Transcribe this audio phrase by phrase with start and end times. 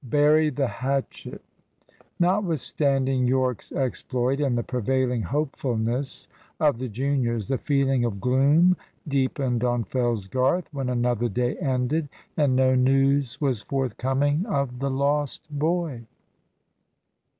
[0.03, 1.43] "BURY THE HATCHET!"
[2.19, 6.27] Notwithstanding Yorke's exploit, and the prevailing hopefulness
[6.59, 8.77] of the juniors, the feeling of gloom
[9.07, 15.47] deepened on Fellsgarth when another day ended, and no news was forthcoming of the lost
[15.51, 16.07] boy.